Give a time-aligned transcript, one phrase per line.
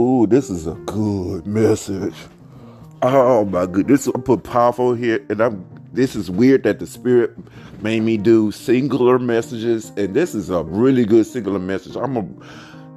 [0.00, 2.14] Ooh, this is a good message.
[3.02, 5.66] Oh my goodness, I put powerful here, and I'm.
[5.92, 7.36] This is weird that the spirit
[7.82, 11.96] made me do singular messages, and this is a really good singular message.
[11.96, 12.26] I'm a,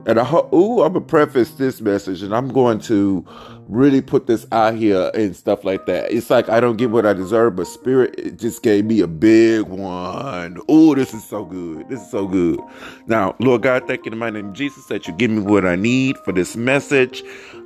[0.08, 3.26] and I ho- ooh, I'm gonna preface this message, and I'm going to
[3.68, 6.12] really put this out here and stuff like that.
[6.12, 9.08] It's like I don't get what I deserve, but spirit it just gave me a
[9.08, 10.60] big one.
[10.72, 11.90] Ooh, this is so good.
[11.90, 12.60] This is so good.
[13.08, 15.76] Now, Lord God, thank you in my name Jesus that you give me what I
[15.76, 17.24] need for this message.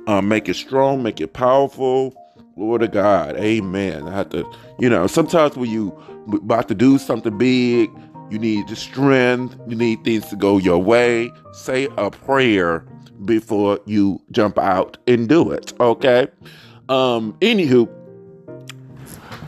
[0.08, 2.14] Um, make it strong, make it powerful.
[2.56, 4.06] Lord of God, Amen.
[4.08, 4.44] I have to,
[4.78, 5.96] you know, sometimes when you
[6.32, 7.90] about to do something big,
[8.32, 11.30] you need the strength, you need things to go your way.
[11.52, 12.80] Say a prayer
[13.24, 15.72] before you jump out and do it.
[15.78, 16.28] Okay.
[16.88, 17.88] Um, anywho,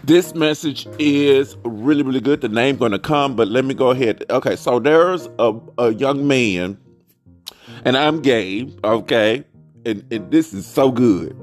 [0.05, 2.43] this message is really, really good.
[2.43, 4.25] The name gonna come, but let me go ahead.
[4.31, 6.79] Okay, so there's a, a young man,
[7.85, 9.45] and I'm gay, okay,
[9.87, 11.37] and, and this is so good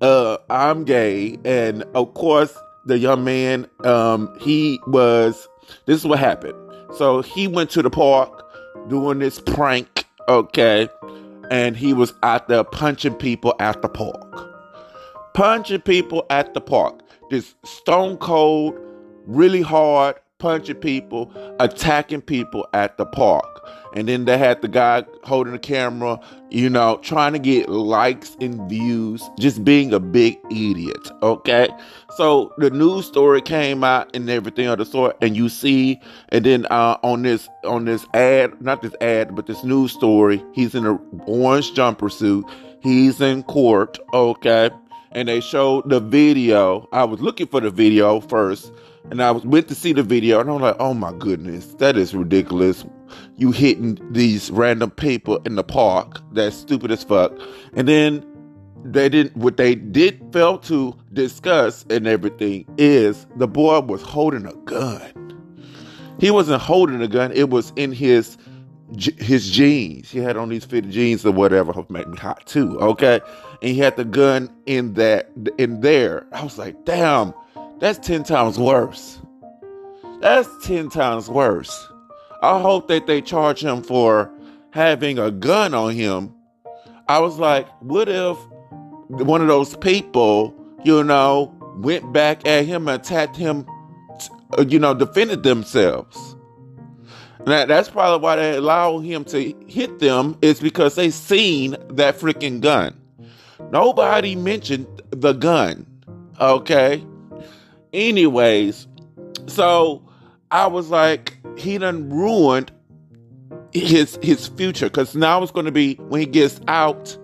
[0.00, 2.56] uh, I'm gay, and of course,
[2.86, 5.48] the young man, um, he was.
[5.86, 6.54] This is what happened.
[6.96, 8.44] So he went to the park
[8.88, 10.88] doing this prank, okay,
[11.50, 14.50] and he was out there punching people at the park,
[15.34, 17.00] punching people at the park.
[17.30, 18.76] This stone cold,
[19.26, 23.46] really hard punching people, attacking people at the park.
[23.94, 28.36] And then they had the guy holding the camera, you know, trying to get likes
[28.40, 31.10] and views, just being a big idiot.
[31.22, 31.68] Okay.
[32.16, 36.44] So the news story came out and everything of the sort, and you see, and
[36.44, 40.74] then uh, on this on this ad, not this ad, but this news story, he's
[40.74, 42.44] in an orange jumper suit.
[42.82, 44.70] He's in court, okay,
[45.12, 46.88] and they showed the video.
[46.92, 48.72] I was looking for the video first,
[49.10, 52.14] and I went to see the video, and I'm like, oh my goodness, that is
[52.14, 52.84] ridiculous.
[53.36, 56.20] You hitting these random people in the park.
[56.32, 57.32] That's stupid as fuck.
[57.74, 58.24] And then
[58.84, 64.46] they didn't what they did fail to discuss and everything is the boy was holding
[64.46, 65.12] a gun.
[66.18, 68.36] He wasn't holding a gun, it was in his
[69.18, 70.10] his jeans.
[70.10, 71.72] He had on these fitted jeans or whatever.
[71.88, 73.20] Make me hot too, okay?
[73.62, 76.26] And he had the gun in that in there.
[76.32, 77.32] I was like, damn,
[77.80, 79.20] that's 10 times worse.
[80.20, 81.88] That's 10 times worse.
[82.42, 84.30] I hope that they charge him for
[84.70, 86.34] having a gun on him.
[87.08, 88.36] I was like, what if
[89.08, 90.54] one of those people,
[90.84, 93.66] you know, went back at him attacked him,
[94.58, 96.36] uh, you know, defended themselves?
[97.46, 102.18] Now, that's probably why they allow him to hit them, is because they seen that
[102.18, 103.00] freaking gun.
[103.70, 105.86] Nobody mentioned the gun,
[106.38, 107.02] okay?
[107.92, 108.86] Anyways,
[109.46, 110.02] so
[110.50, 112.72] I was like, he done ruined
[113.72, 117.16] his his future because now it's going to be when he gets out,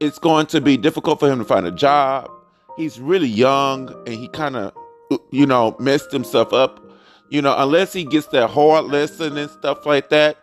[0.00, 2.30] it's going to be difficult for him to find a job.
[2.76, 4.74] He's really young and he kind of,
[5.30, 6.82] you know, messed himself up.
[7.30, 10.36] You know, unless he gets that hard lesson and stuff like that,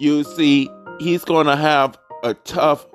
[0.00, 2.86] you see, he's going to have a tough.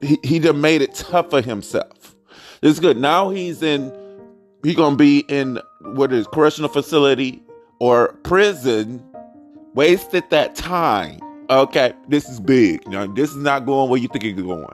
[0.00, 2.14] He he done made it tough for himself.
[2.60, 2.96] It's good.
[2.96, 3.92] Now he's in
[4.62, 7.42] he gonna be in what is correctional facility
[7.78, 9.02] or prison,
[9.74, 11.20] wasted that time.
[11.50, 12.86] Okay, this is big.
[12.88, 14.66] Now this is not going where you think it's going.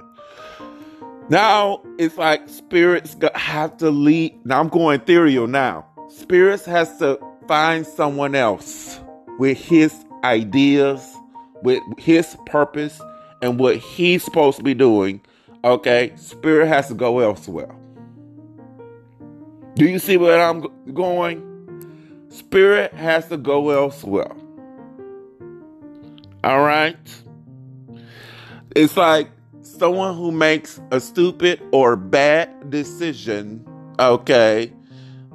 [1.30, 4.38] Now it's like spirits have to lead.
[4.44, 5.86] Now I'm going ethereal now.
[6.08, 9.00] Spirits has to find someone else
[9.38, 9.94] with his
[10.24, 11.16] ideas,
[11.62, 13.00] with his purpose,
[13.42, 15.20] and what he's supposed to be doing.
[15.64, 17.74] Okay, spirit has to go elsewhere.
[19.78, 22.26] Do you see where I'm going?
[22.30, 24.32] Spirit has to go elsewhere.
[26.42, 26.96] All right?
[28.74, 29.30] It's like
[29.62, 33.64] someone who makes a stupid or bad decision,
[34.00, 34.72] okay?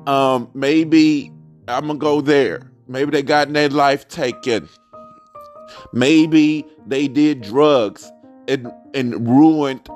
[0.08, 1.32] Um, maybe
[1.70, 2.70] I'm gonna go there.
[2.90, 4.68] Maybe they got their life taken.
[5.94, 8.12] Maybe they did drugs
[8.50, 9.88] and and ruined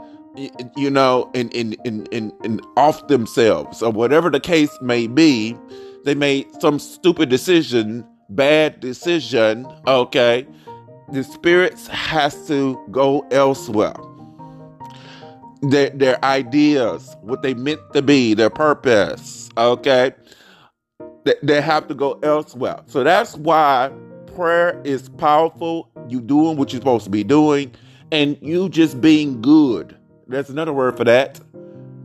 [0.76, 2.08] you know, and, and, and,
[2.44, 5.58] and off themselves, or whatever the case may be,
[6.06, 10.48] they made some stupid decision, bad decision, okay?
[11.12, 13.96] The spirits has to go elsewhere.
[15.64, 20.14] Their, their ideas, what they meant to be, their purpose, okay?
[21.26, 22.82] They, they have to go elsewhere.
[22.86, 23.92] So that's why
[24.36, 25.90] prayer is powerful.
[26.08, 27.74] You doing what you're supposed to be doing,
[28.12, 29.97] and you just being good
[30.28, 31.40] there's another word for that.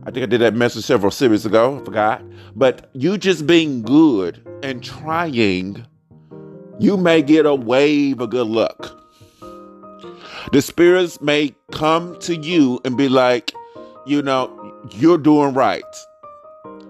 [0.05, 1.79] I think I did that message several series ago.
[1.79, 2.21] I forgot.
[2.55, 5.85] But you just being good and trying,
[6.79, 8.99] you may get a wave of good luck.
[10.51, 13.53] The spirits may come to you and be like,
[14.05, 15.83] you know, you're doing right.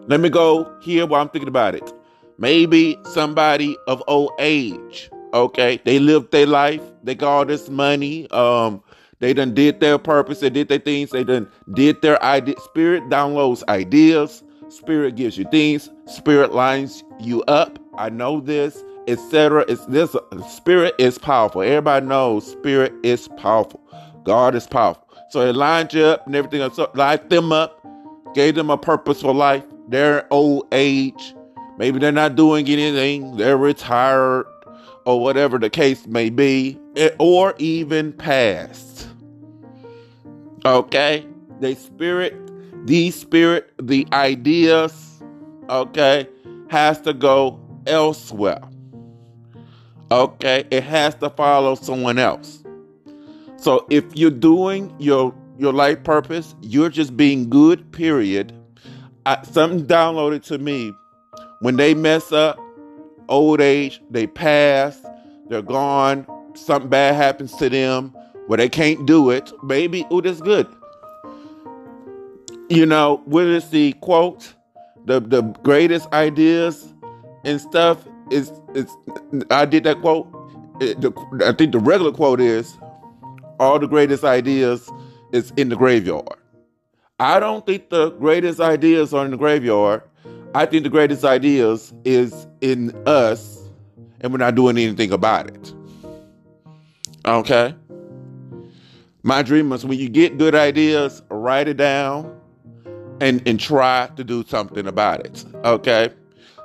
[0.07, 1.93] Let me go here while I'm thinking about it.
[2.37, 5.79] Maybe somebody of old age, okay?
[5.85, 8.83] They lived their life, they got all this money, um,
[9.23, 12.59] they done did their purpose, they did their things, they done did their idea.
[12.59, 17.79] Spirit downloads ideas, spirit gives you things, spirit lines you up.
[17.97, 19.63] I know this, etc.
[19.69, 20.13] It's this
[20.49, 21.61] spirit is powerful.
[21.61, 23.79] Everybody knows spirit is powerful.
[24.25, 25.07] God is powerful.
[25.29, 26.91] So it lined you up and everything else, so
[27.29, 27.81] them up,
[28.35, 29.63] gave them a purpose for life.
[29.87, 31.33] Their old age,
[31.77, 34.45] maybe they're not doing anything, they're retired,
[35.05, 36.77] or whatever the case may be,
[37.19, 38.92] or even past.
[40.65, 41.25] Okay?
[41.59, 42.35] They spirit,
[42.85, 45.21] the spirit, the ideas,
[45.69, 46.27] okay,
[46.69, 48.61] has to go elsewhere.
[50.11, 50.65] Okay?
[50.71, 52.63] It has to follow someone else.
[53.57, 58.51] So if you're doing your your life purpose, you're just being good, period.
[59.25, 60.91] I, something downloaded to me
[61.61, 62.59] when they mess up,
[63.29, 64.99] old age, they pass,
[65.47, 66.25] they're gone,
[66.55, 68.13] something bad happens to them
[68.47, 69.51] where they can't do it.
[69.63, 70.67] Maybe, oh, that's good.
[72.69, 74.53] You know, is the quote?
[75.05, 76.93] The the greatest ideas
[77.43, 78.89] and stuff is is
[79.51, 80.27] I did that quote.
[80.79, 81.11] It, the,
[81.45, 82.77] I think the regular quote is
[83.59, 84.89] all the greatest ideas
[85.31, 86.37] is in the graveyard.
[87.19, 90.03] I don't think the greatest ideas are in the graveyard.
[90.55, 93.63] I think the greatest ideas is in us
[94.21, 95.73] and we're not doing anything about it.
[97.25, 97.75] Okay?
[99.25, 102.37] My dream is when you get good ideas, write it down
[103.21, 105.45] and, and try to do something about it.
[105.63, 106.09] Okay?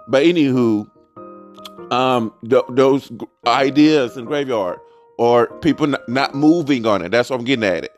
[0.08, 0.90] But anywho,
[1.92, 3.12] um, th- those
[3.46, 4.80] ideas in graveyard
[5.18, 7.10] or people n- not moving on it.
[7.10, 7.94] That's what I'm getting at it.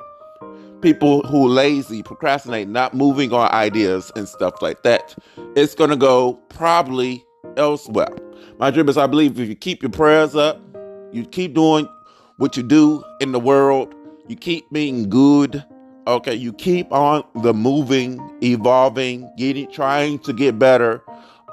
[0.82, 5.16] People who lazy, procrastinate, not moving on ideas and stuff like that.
[5.56, 7.24] It's gonna go probably
[7.56, 8.14] elsewhere.
[8.58, 10.60] My dream is I believe if you keep your prayers up,
[11.12, 11.88] you keep doing
[12.36, 13.94] what you do in the world,
[14.30, 15.64] you keep being good,
[16.06, 21.02] okay, you keep on the moving, evolving, getting trying to get better.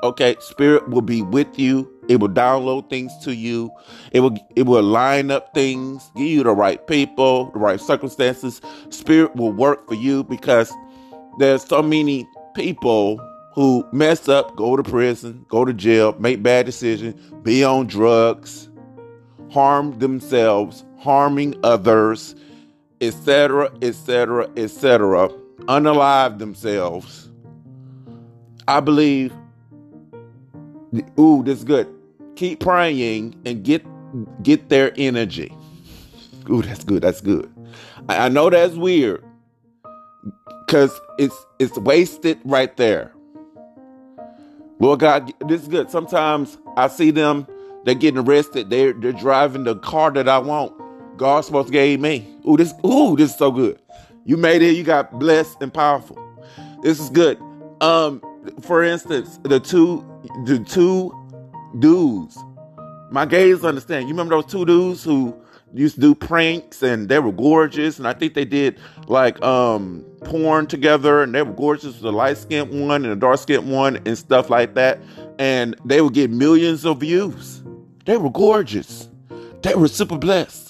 [0.03, 3.71] Okay, spirit will be with you it will download things to you.
[4.11, 8.61] It will it will line up things, give you the right people, the right circumstances.
[8.89, 10.71] Spirit will work for you because
[11.37, 13.19] there's so many people
[13.53, 18.69] who mess up, go to prison, go to jail, make bad decisions, be on drugs,
[19.51, 22.35] harm themselves, harming others,
[23.01, 25.29] etc., etc., etc.,
[25.67, 27.29] unalive themselves.
[28.67, 29.33] I believe
[31.19, 31.93] Ooh, this is good
[32.37, 33.83] keep praying and get
[34.41, 35.53] get their energy.
[36.49, 37.01] Ooh, that's good.
[37.01, 37.51] That's good.
[38.07, 39.23] I, I know that's weird
[40.65, 43.11] because it's it's wasted right there.
[44.79, 45.89] Lord God, this is good.
[45.89, 47.47] Sometimes I see them,
[47.83, 48.69] they're getting arrested.
[48.69, 50.73] They're they're driving the car that I want.
[51.17, 52.27] God supposed to gave me.
[52.47, 53.79] Ooh, this ooh, this is so good.
[54.25, 56.17] You made it, you got blessed and powerful.
[56.81, 57.39] This is good.
[57.81, 58.21] Um,
[58.61, 60.05] for instance, the two
[60.45, 61.13] the two
[61.79, 62.37] dudes.
[63.09, 64.03] My gays understand.
[64.03, 65.35] You remember those two dudes who
[65.73, 70.05] used to do pranks and they were gorgeous and I think they did like um
[70.23, 73.97] porn together and they were gorgeous the light skinned one and the dark skinned one
[74.05, 74.99] and stuff like that
[75.39, 77.63] and they would get millions of views.
[78.05, 79.09] They were gorgeous.
[79.61, 80.66] They were super blessed.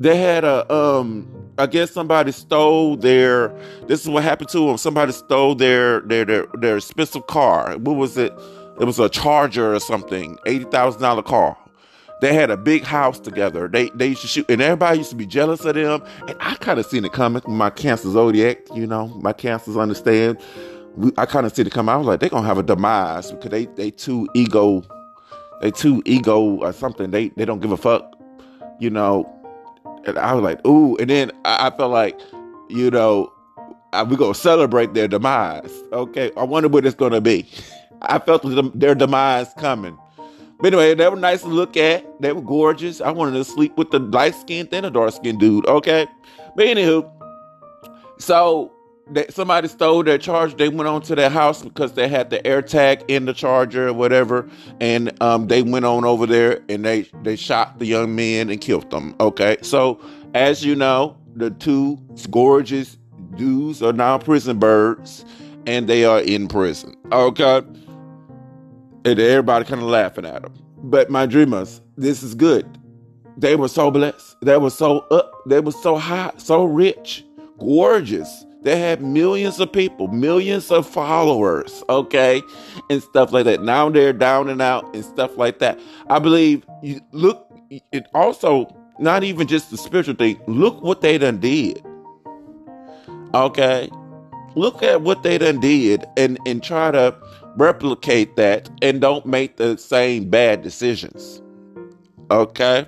[0.00, 1.28] They had a um
[1.58, 3.54] I guess somebody stole their
[3.86, 4.78] this is what happened to them.
[4.78, 7.76] Somebody stole their their their, their expensive car.
[7.78, 8.32] What was it?
[8.80, 11.56] It was a Charger or something, eighty thousand dollar car.
[12.22, 13.68] They had a big house together.
[13.68, 16.02] They they used to shoot, and everybody used to be jealous of them.
[16.28, 17.42] And I kind of seen it coming.
[17.46, 20.38] My Cancer zodiac, you know, my cancers understand.
[21.18, 21.94] I kind of see it coming.
[21.94, 24.82] I was like, they're gonna have a demise because they they too ego,
[25.60, 27.10] they too ego or something.
[27.10, 28.14] They they don't give a fuck,
[28.78, 29.30] you know.
[30.06, 30.96] And I was like, ooh.
[30.96, 32.18] And then I, I felt like,
[32.68, 33.32] you know,
[33.92, 35.72] we're gonna celebrate their demise.
[35.92, 37.48] Okay, I wonder what it's gonna be.
[38.02, 38.42] I felt
[38.74, 39.98] their demise coming.
[40.60, 42.04] But anyway, they were nice to look at.
[42.20, 43.00] They were gorgeous.
[43.00, 45.66] I wanted to sleep with the light skinned and the dark skinned dude.
[45.66, 46.06] Okay.
[46.54, 47.10] But anywho,
[48.18, 48.72] so
[49.10, 50.56] they, somebody stole their charger.
[50.56, 53.88] They went on to their house because they had the air tag in the charger
[53.88, 54.48] or whatever.
[54.80, 58.60] And um, they went on over there and they, they shot the young men and
[58.60, 59.14] killed them.
[59.20, 59.56] Okay.
[59.62, 60.00] So,
[60.34, 61.98] as you know, the two
[62.30, 62.96] gorgeous
[63.36, 65.24] dudes are now prison birds
[65.66, 66.96] and they are in prison.
[67.12, 67.62] Okay
[69.04, 70.52] and everybody kind of laughing at them.
[70.82, 72.66] But my dreamers, this is good.
[73.36, 74.36] they were so blessed.
[74.42, 75.32] They were so up.
[75.46, 77.24] They were so high, so rich,
[77.58, 78.44] gorgeous.
[78.62, 82.42] They had millions of people, millions of followers, okay,
[82.90, 83.62] and stuff like that.
[83.62, 85.78] Now they're down and out and stuff like that.
[86.08, 87.46] I believe you look.
[87.70, 88.66] It also
[88.98, 90.40] not even just the spiritual thing.
[90.46, 91.82] Look what they done did.
[93.34, 93.88] Okay,
[94.56, 97.16] look at what they done did, and and try to
[97.56, 101.40] replicate that, and don't make the same bad decisions.
[102.30, 102.86] Okay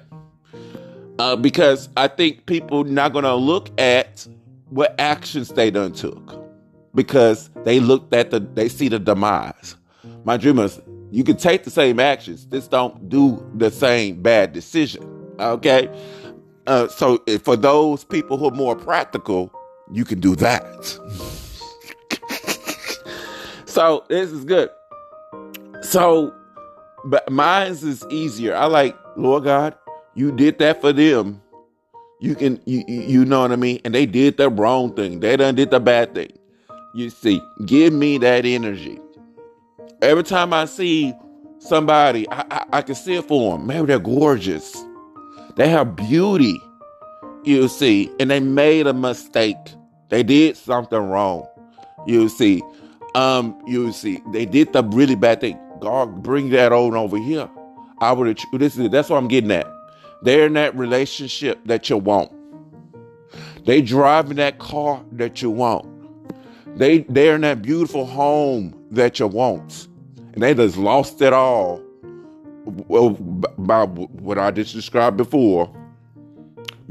[1.19, 4.27] uh, because I think people not gonna look at
[4.73, 6.35] what actions they done took
[6.95, 9.77] because they looked at the they see the demise.
[10.25, 15.03] My dreamers, you can take the same actions, just don't do the same bad decision.
[15.39, 15.89] Okay,
[16.67, 19.53] uh, so for those people who are more practical,
[19.93, 20.85] you can do that.
[23.67, 24.71] so this is good.
[25.83, 26.35] So,
[27.05, 28.55] but mine's is easier.
[28.57, 29.77] I like Lord God
[30.15, 31.42] you did that for them.
[32.23, 33.81] You can you you know what I mean?
[33.85, 35.19] And they did the wrong thing.
[35.19, 36.31] They done did the bad thing.
[36.95, 39.01] You see, give me that energy.
[40.01, 41.15] Every time I see
[41.59, 43.67] somebody, I, I, I can see it for them.
[43.67, 44.85] Maybe they're gorgeous.
[45.57, 46.63] They have beauty.
[47.43, 49.57] You see, and they made a mistake.
[50.09, 51.49] They did something wrong.
[52.07, 52.63] You see,
[53.17, 55.59] um, you see, they did the really bad thing.
[55.81, 57.51] God, bring that on over here.
[58.01, 58.39] I would.
[58.53, 59.67] This is that's what I'm getting at.
[60.23, 62.33] They're in that relationship that you want.
[63.65, 65.89] They driving that car that you want.
[66.79, 69.89] They they're in that beautiful home that you want.
[70.33, 71.83] And they just lost it all.
[72.65, 75.71] Well, by what I just described before.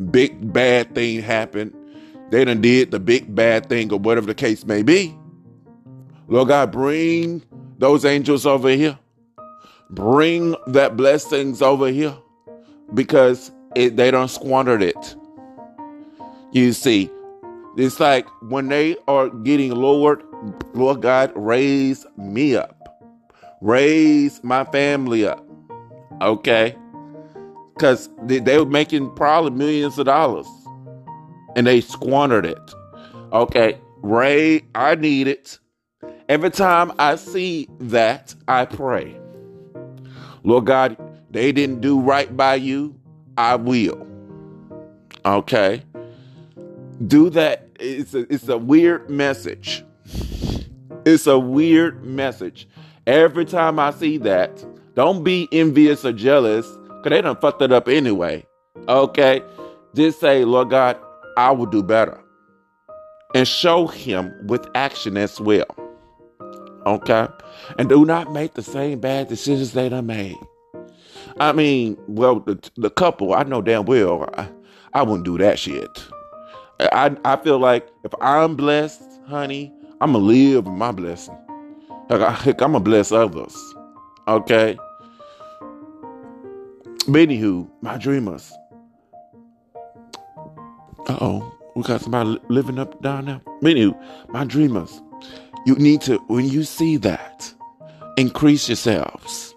[0.09, 1.73] Big bad thing happened.
[2.29, 5.15] They done did the big bad thing or whatever the case may be.
[6.27, 7.43] Lord God, bring
[7.77, 8.97] those angels over here.
[9.89, 12.17] Bring that blessings over here
[12.93, 15.15] because it, they don't squandered it.
[16.51, 17.09] You see,
[17.77, 20.23] it's like when they are getting lowered,
[20.73, 22.99] Lord God, raise me up,
[23.61, 25.45] raise my family up,
[26.21, 26.75] okay?
[27.73, 30.47] Because they, they were making probably millions of dollars
[31.55, 32.73] and they squandered it.
[33.31, 35.57] Okay, Ray, I need it.
[36.27, 39.17] Every time I see that, I pray.
[40.43, 40.97] Lord God,
[41.31, 42.95] they didn't do right by you,
[43.37, 44.05] I will.
[45.25, 45.83] Okay?
[47.07, 47.69] Do that.
[47.79, 49.83] It's a, it's a weird message.
[51.05, 52.67] It's a weird message.
[53.07, 57.71] Every time I see that, don't be envious or jealous because they done fucked it
[57.71, 58.45] up anyway.
[58.87, 59.41] Okay?
[59.95, 60.97] Just say, Lord God,
[61.37, 62.19] I will do better.
[63.33, 65.65] And show him with action as well.
[66.85, 67.27] Okay?
[67.79, 70.37] And do not make the same bad decisions they done made.
[71.41, 74.47] I mean, well, the, the couple, I know damn well I,
[74.93, 75.89] I wouldn't do that shit.
[76.79, 81.35] I, I feel like if I'm blessed, honey, I'm going to live my blessing.
[82.11, 83.57] Like, I, I'm going to bless others.
[84.27, 84.77] Okay?
[87.07, 88.53] But anywho, my dreamers.
[91.07, 93.41] Uh oh, we got somebody living up down there.
[93.63, 95.01] Anywho, my dreamers,
[95.65, 97.51] you need to, when you see that,
[98.17, 99.50] increase yourselves.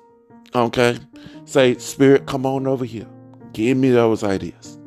[0.55, 0.99] Okay?
[1.45, 3.07] Say, Spirit, come on over here.
[3.53, 4.79] Give me those ideas.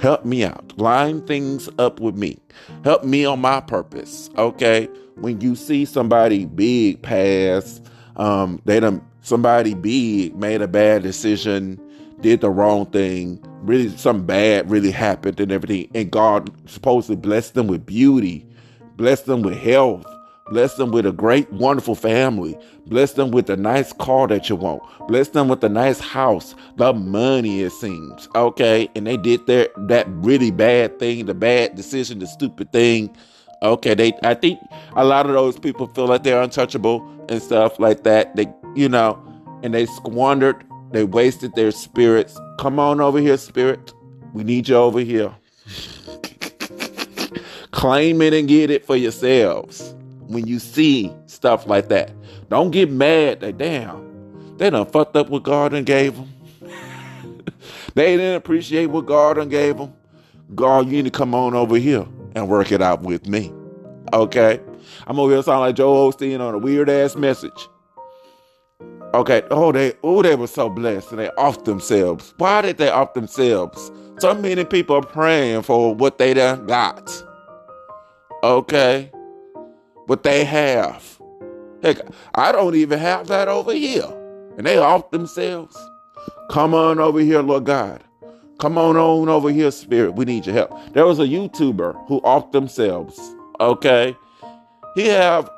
[0.00, 0.76] Help me out.
[0.78, 2.38] Line things up with me.
[2.84, 4.30] Help me on my purpose.
[4.36, 4.88] Okay.
[5.16, 7.80] When you see somebody big pass,
[8.16, 11.80] um, they done somebody big made a bad decision,
[12.20, 17.54] did the wrong thing, really something bad really happened and everything, and God supposedly blessed
[17.54, 18.46] them with beauty,
[18.96, 20.06] blessed them with health,
[20.48, 22.56] Bless them with a great, wonderful family.
[22.86, 24.80] Bless them with a nice car that you want.
[25.08, 26.54] Bless them with a nice house.
[26.76, 28.28] The money, it seems.
[28.36, 28.88] Okay.
[28.94, 33.14] And they did their that really bad thing, the bad decision, the stupid thing.
[33.62, 33.94] Okay.
[33.94, 34.60] They I think
[34.94, 38.36] a lot of those people feel like they're untouchable and stuff like that.
[38.36, 39.20] They, you know,
[39.64, 42.38] and they squandered, they wasted their spirits.
[42.60, 43.92] Come on over here, spirit.
[44.32, 45.34] We need you over here.
[47.72, 49.95] Claim it and get it for yourselves
[50.28, 52.12] when you see stuff like that.
[52.48, 56.32] Don't get mad that damn, they done fucked up what God done gave them.
[57.94, 59.92] they didn't appreciate what God done gave them.
[60.54, 63.52] God, you need to come on over here and work it out with me.
[64.12, 64.60] Okay?
[65.06, 67.68] I'm over here sound like Joel Osteen on a weird ass message.
[69.14, 69.42] Okay.
[69.50, 72.34] Oh, they oh they were so blessed and they off themselves.
[72.36, 73.90] Why did they off themselves?
[74.18, 77.10] So many people are praying for what they done got.
[78.42, 79.10] Okay
[80.06, 81.20] what they have.
[81.82, 81.98] Heck,
[82.34, 84.08] I don't even have that over here.
[84.56, 85.76] And they off themselves.
[86.50, 88.02] Come on over here, Lord God.
[88.58, 90.14] Come on on over here, spirit.
[90.14, 90.72] We need your help.
[90.92, 93.20] There was a YouTuber who off themselves.
[93.60, 94.16] Okay.
[94.94, 95.50] He have,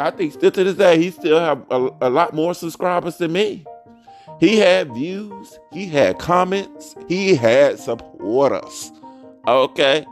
[0.00, 3.32] I think still to this day, he still have a, a lot more subscribers than
[3.32, 3.64] me.
[4.40, 8.90] He had views, he had comments, he had supporters.
[9.46, 10.04] Okay.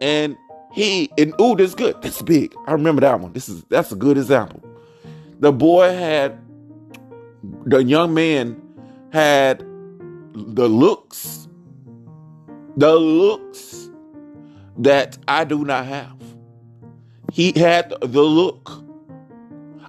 [0.00, 0.36] And
[0.72, 2.00] he and ooh, this good.
[2.02, 2.54] This big.
[2.66, 3.32] I remember that one.
[3.32, 4.62] This is that's a good example.
[5.40, 6.38] The boy had
[7.64, 8.60] the young man
[9.12, 9.60] had
[10.34, 11.48] the looks,
[12.76, 13.90] the looks
[14.78, 16.16] that I do not have.
[17.32, 18.70] He had the look.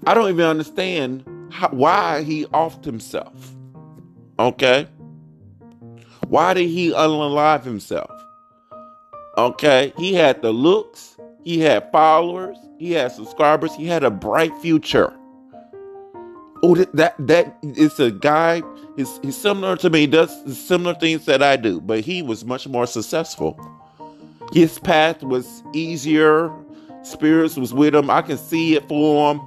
[0.05, 3.55] I don't even understand how, why he offed himself.
[4.39, 4.87] Okay?
[6.27, 8.11] Why did he unalive himself?
[9.37, 9.93] Okay?
[9.97, 15.13] He had the looks, he had followers, he had subscribers, he had a bright future.
[16.61, 18.61] Oh, that that, that is a guy.
[18.95, 20.07] He's, he's similar to me.
[20.07, 23.59] Does similar things that I do, but he was much more successful.
[24.53, 26.53] His path was easier.
[27.01, 28.09] Spirits was with him.
[28.09, 29.41] I can see it for him.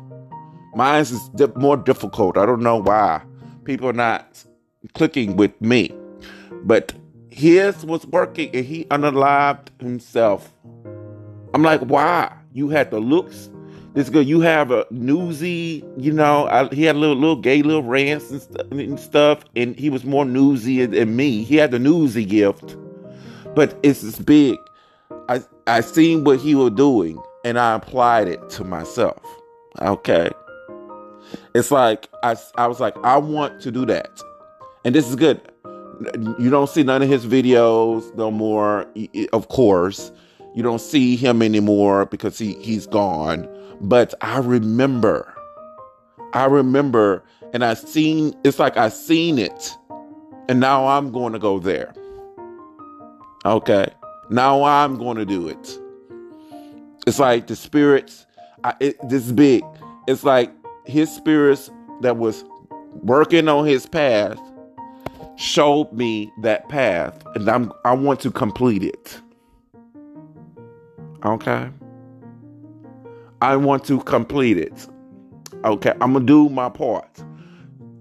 [0.74, 2.36] Mine's is di- more difficult.
[2.36, 3.22] I don't know why
[3.64, 4.44] people are not
[4.92, 5.94] clicking with me,
[6.64, 6.92] but
[7.36, 10.50] his was working, and he unalived himself.
[11.52, 12.34] I'm like, why?
[12.54, 13.50] You had the looks,
[13.92, 14.26] this good.
[14.26, 16.46] You have a newsy, you know.
[16.48, 19.90] I, he had a little, little gay little rants and, st- and stuff, and he
[19.90, 21.44] was more newsy than me.
[21.44, 22.74] He had the newsy gift,
[23.54, 24.56] but it's this big.
[25.28, 29.22] I I seen what he was doing, and I applied it to myself.
[29.82, 30.30] Okay,
[31.54, 34.22] it's like I I was like I want to do that,
[34.86, 35.40] and this is good.
[36.38, 38.86] You don't see none of his videos no more,
[39.32, 40.12] of course.
[40.54, 43.48] You don't see him anymore because he he's gone
[43.80, 45.34] but I remember,
[46.32, 47.22] I remember,
[47.52, 49.76] and I seen, it's like I seen it,
[50.48, 51.92] and now I'm going to go there.
[53.44, 53.88] Okay.
[54.30, 55.78] Now I'm going to do it.
[57.06, 58.26] It's like the spirits,
[58.64, 59.62] I, it, this big.
[60.08, 60.50] It's like
[60.84, 62.44] his spirits that was
[63.02, 64.40] working on his path
[65.36, 69.20] showed me that path, and I'm I want to complete it.
[71.24, 71.68] Okay.
[73.42, 74.86] I want to complete it.
[75.64, 77.22] Okay, I'm gonna do my part.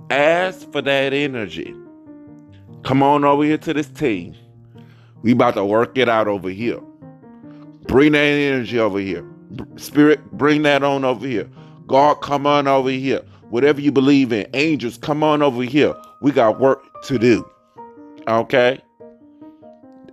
[0.10, 1.76] Ask for that energy.
[2.84, 4.36] Come on over here to this team.
[5.24, 6.80] We about to work it out over here.
[7.88, 9.26] Bring that energy over here.
[9.76, 11.50] Spirit, bring that on over here.
[11.88, 13.22] God, come on over here.
[13.56, 15.96] Whatever you believe in, angels, come on over here.
[16.20, 17.50] We got work to do.
[18.28, 18.82] Okay?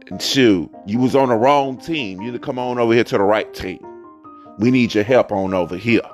[0.07, 2.20] And shoot, you was on the wrong team.
[2.20, 3.85] You need to come on over here to the right team.
[4.61, 6.09] We need your help on over here.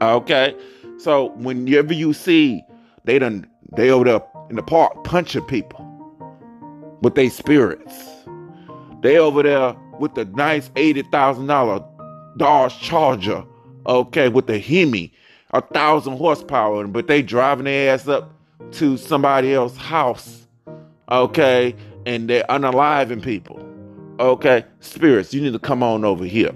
[0.00, 0.54] Okay?
[0.98, 2.62] So whenever you see
[3.02, 5.84] they done they over there in the park punching people
[7.02, 7.94] with their spirits.
[9.02, 11.84] They over there with the nice eighty thousand dollar
[12.36, 13.42] Dodge Charger,
[13.88, 15.12] okay, with the Hemi,
[15.52, 18.32] a thousand horsepower, but they driving their ass up
[18.72, 20.46] to somebody else's house,
[21.10, 21.74] okay,
[22.06, 23.66] and they're unaliving people.
[24.20, 26.52] Okay, spirits, you need to come on over here.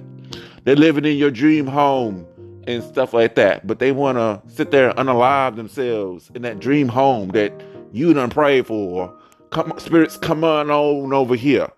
[0.65, 2.27] They're living in your dream home
[2.67, 3.67] and stuff like that.
[3.67, 7.53] But they want to sit there and unalive themselves in that dream home that
[7.93, 9.15] you done prayed for.
[9.51, 11.71] Come, spirits, come on, on over here.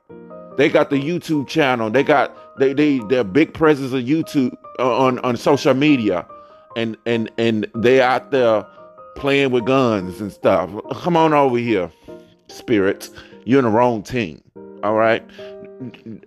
[0.57, 1.91] They got the YouTube channel.
[1.91, 6.27] They got they they they're big presence of YouTube uh, on on social media,
[6.77, 8.65] and and and they out there
[9.17, 10.71] playing with guns and stuff.
[10.93, 11.91] Come on over here,
[12.47, 13.11] spirits.
[13.45, 14.43] You're in the wrong team.
[14.85, 15.25] All right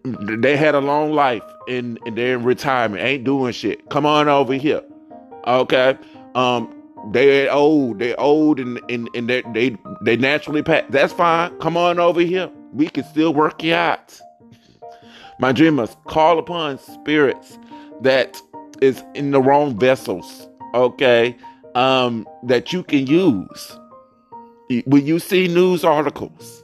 [0.03, 3.89] they had a long life and, they're in retirement, ain't doing shit.
[3.89, 4.83] Come on over here.
[5.47, 5.97] Okay.
[6.35, 6.75] Um,
[7.11, 10.83] they're old, they're old and, and, and they they they naturally pass.
[10.89, 11.57] That's fine.
[11.59, 12.51] Come on over here.
[12.73, 14.19] We can still work you out.
[15.39, 17.57] My dreamers, call upon spirits
[18.01, 18.39] that
[18.81, 21.35] is in the wrong vessels, okay,
[21.75, 23.79] um, that you can use.
[24.85, 26.63] When you see news articles,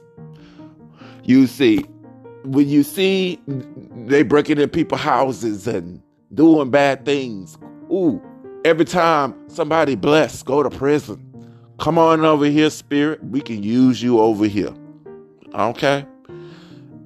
[1.24, 1.84] you see
[2.46, 6.00] when you see they breaking in people's houses and
[6.34, 7.58] doing bad things,
[7.90, 8.22] ooh,
[8.64, 11.22] every time somebody blessed go to prison,
[11.78, 13.22] come on over here, spirit.
[13.24, 14.72] We can use you over here.
[15.54, 16.06] Okay?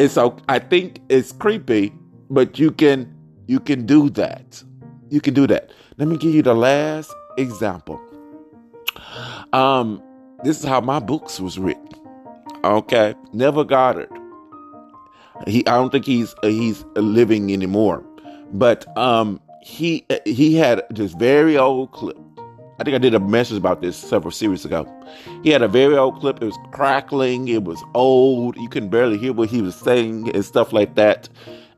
[0.08, 1.92] So I think it's creepy,
[2.28, 3.14] but you can
[3.46, 4.62] you can do that.
[5.10, 5.70] You can do that.
[5.98, 8.00] Let me give you the last example.
[9.52, 10.02] Um,
[10.44, 11.88] this is how my books was written.
[12.64, 14.10] Okay, Neville Goddard
[15.46, 18.04] he I don't think he's uh, he's living anymore,
[18.52, 22.18] but um he he had this very old clip.
[22.78, 24.86] I think I did a message about this several series ago.
[25.42, 26.40] He had a very old clip.
[26.40, 27.48] It was crackling.
[27.48, 28.56] It was old.
[28.56, 31.28] You couldn't barely hear what he was saying and stuff like that.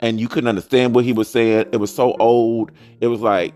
[0.02, 1.66] And you couldn't understand what he was saying.
[1.72, 2.72] It was so old.
[3.00, 3.54] It was like,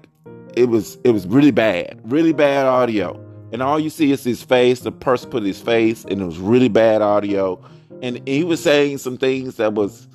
[0.56, 3.20] it was, it was really bad, really bad audio.
[3.52, 4.80] And all you see is his face.
[4.80, 7.62] The person put his face, and it was really bad audio.
[8.02, 10.08] And he was saying some things that was,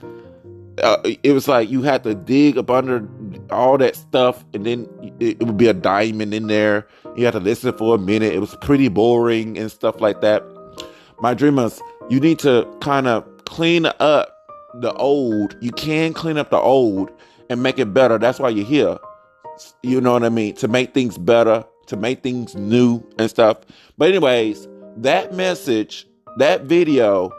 [0.82, 3.08] uh, it was like you had to dig up under
[3.50, 4.88] all that stuff, and then
[5.20, 6.88] it, it would be a diamond in there.
[7.16, 8.34] You had to listen for a minute.
[8.34, 10.44] It was pretty boring and stuff like that.
[11.20, 14.31] My dreamers, you need to kind of clean up
[14.76, 15.56] the old.
[15.62, 17.12] You can clean up the old
[17.50, 18.18] and make it better.
[18.18, 18.98] That's why you're here.
[19.84, 20.56] You know what I mean?
[20.56, 23.58] To make things better, to make things new and stuff.
[23.98, 26.08] But, anyways, that message,
[26.38, 27.32] that video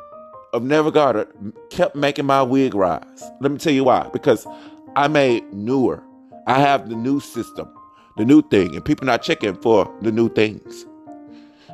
[0.53, 1.33] of Neville Goddard
[1.71, 3.25] kept making my wig rise.
[3.41, 4.09] Let me tell you why.
[4.13, 4.47] Because
[4.95, 6.03] I made newer.
[6.47, 7.73] I have the new system,
[8.17, 10.87] the new thing, and people not checking for the new things.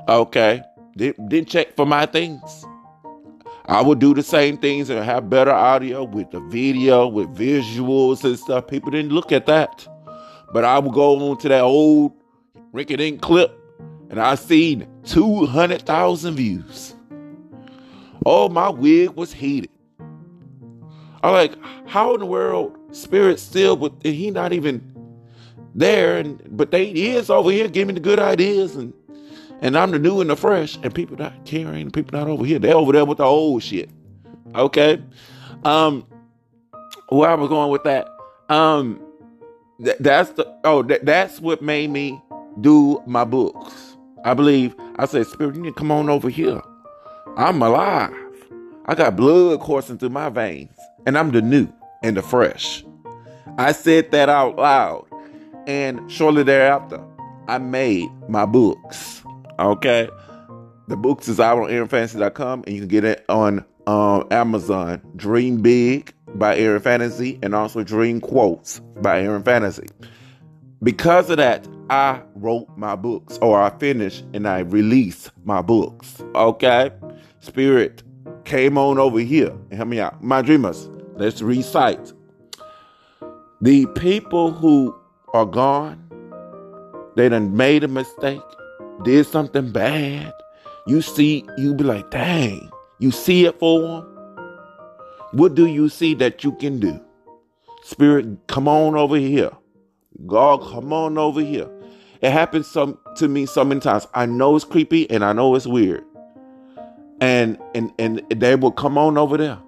[0.09, 0.63] Okay,
[0.97, 2.65] didn't check for my things.
[3.69, 8.25] I would do the same things and have better audio with the video, with visuals
[8.25, 8.67] and stuff.
[8.67, 9.87] People didn't look at that.
[10.53, 12.13] But I would go on to that old
[12.73, 13.55] Ricky Dink clip
[14.09, 16.95] and I seen 200,000 views.
[18.25, 19.71] Oh, my wig was heated.
[21.23, 21.55] I'm like,
[21.87, 24.95] how in the world Spirit still, but he not even
[25.75, 28.95] there, and but they is over here giving the good ideas, and
[29.61, 32.59] and I'm the new and the fresh, and people not caring, people not over here.
[32.59, 33.91] They're over there with the old shit.
[34.55, 35.03] Okay,
[35.65, 36.07] um,
[37.11, 38.09] where I was going with that,
[38.49, 39.01] um,
[39.83, 42.23] th- that's the oh th- that's what made me
[42.61, 43.97] do my books.
[44.25, 46.61] I believe I said, Spirit, you need to come on over here.
[47.37, 48.15] I'm alive.
[48.87, 52.85] I got blood coursing through my veins, and I'm the new and the fresh.
[53.59, 55.07] I said that out loud.
[55.67, 57.05] And shortly thereafter,
[57.49, 59.23] I made my books.
[59.59, 60.09] Okay.
[60.89, 65.03] The books is out on aaronfantazii.com and you can get it on um, Amazon.
[65.17, 69.91] Dream Big by Aaron Fantazii and also Dream Quotes by Aaron Fantazii.
[70.83, 76.23] Because of that, I wrote my books or I finished and I released my books.
[76.35, 76.91] Okay?
[77.41, 78.03] Spirit
[78.45, 80.23] came on over here and help me out.
[80.23, 82.13] My dreamers, Let's recite.
[83.61, 84.95] The people who
[85.35, 85.99] are gone,
[87.17, 88.41] they done made a mistake,
[89.05, 90.33] did something bad.
[90.87, 94.19] You see, you be like, dang, you see it for them.
[95.33, 96.99] What do you see that you can do?
[97.83, 99.51] Spirit, come on over here.
[100.27, 101.69] God, come on over here.
[102.23, 104.07] It happens some to me so many times.
[104.15, 106.05] I know it's creepy and I know it's weird.
[107.21, 109.59] And and and they will come on over there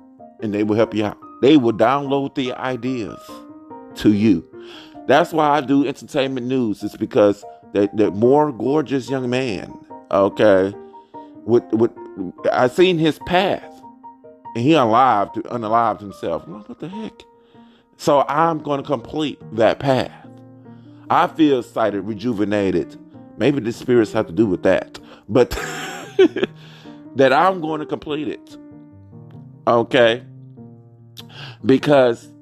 [0.43, 1.19] and they will help you out.
[1.43, 3.19] They will download the ideas
[3.97, 4.47] to you.
[5.07, 6.83] That's why I do entertainment news.
[6.83, 9.73] It's because that the more gorgeous young man,
[10.11, 10.75] okay,
[11.45, 11.91] with with
[12.53, 13.83] I seen his path,
[14.55, 16.45] and he unlived unalived himself.
[16.47, 17.23] Like, what the heck?
[17.97, 20.27] So I'm going to complete that path.
[21.11, 22.97] I feel excited, rejuvenated.
[23.37, 25.51] Maybe the spirits have to do with that, but
[27.17, 28.57] that I'm going to complete it.
[29.67, 30.23] Okay,
[31.65, 32.33] because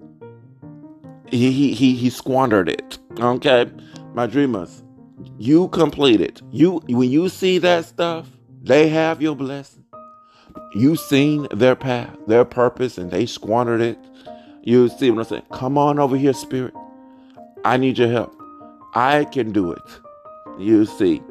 [1.31, 2.99] he he he, he squandered it.
[3.19, 3.71] Okay,
[4.15, 4.83] my dreamers,
[5.39, 6.43] you complete it.
[6.51, 8.29] You when you see that stuff,
[8.63, 9.85] they have your blessing.
[10.75, 13.99] You seen their path, their purpose, and they squandered it.
[14.63, 15.43] You see what I'm saying?
[15.53, 16.75] Come on over here, spirit.
[17.65, 18.35] I need your help.
[18.95, 19.83] I can do it.
[20.59, 21.23] You see.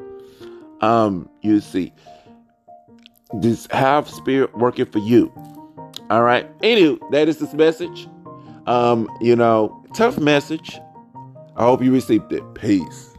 [0.80, 1.92] Um, you see.
[3.40, 5.32] Just have spirit working for you.
[6.10, 6.46] All right.
[6.60, 8.08] Anywho, that is this message.
[8.66, 10.80] Um, you know, tough message.
[11.56, 12.42] I hope you received it.
[12.54, 13.14] Peace.